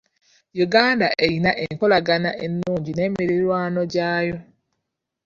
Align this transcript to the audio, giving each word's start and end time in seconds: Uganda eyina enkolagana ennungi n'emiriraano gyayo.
Uganda 0.65 1.07
eyina 1.25 1.51
enkolagana 1.65 2.31
ennungi 2.45 2.91
n'emiriraano 2.93 3.81
gyayo. 3.93 4.37